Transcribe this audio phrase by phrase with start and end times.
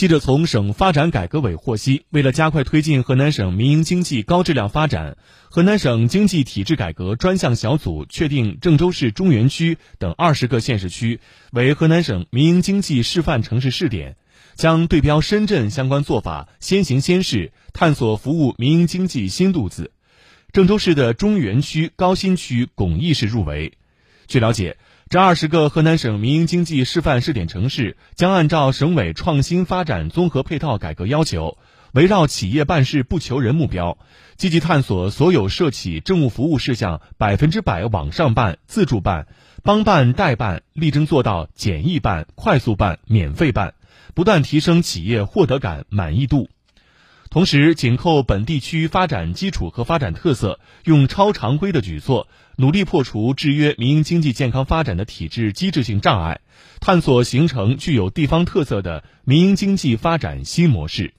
[0.00, 5.18] 记者从省发展改革委获悉，为了加快推进河南省民营经济高质量发展，
[5.50, 11.20] 河南省经济体制改革专项小组确定郑州市中原区等二十个县市区
[11.52, 14.16] 为河南省民营经济示范城市试点，
[14.54, 19.92] 将对标深圳相关做法，先行先试，探索服务民营经济新路子。
[20.50, 23.74] 郑州市的中原区、高新区巩义市入围。
[24.26, 24.78] 据了解。
[25.10, 31.58] 这二十个河南省民营经济示范试点城市将按照省委创新发展综合配套改革要求，
[31.90, 33.98] 围绕企业办事不求人目标，
[34.36, 39.26] 积极探索所有涉企政务服务事项百分之百网上办、自助办、
[39.64, 43.74] 帮办代办，力争做到简易办、快速办、免费办，
[44.14, 46.48] 不断提升企业获得感、满意度。
[47.32, 52.26] 同时，紧扣本地区发展基础和发展特色，用超常规的举措，
[52.56, 56.40] 努力破除制约民营经济健康发展的体制机制性障碍，
[56.80, 61.14] 探索形成具有地方特色的民营经济发展新模式。